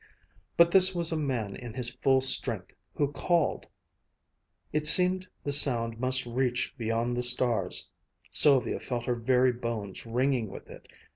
[0.57, 3.67] But this was a man in his full strength who called!
[4.73, 7.91] It seemed the sound must reach beyond the stars.
[8.31, 10.87] Sylvia felt her very bones ringing with it.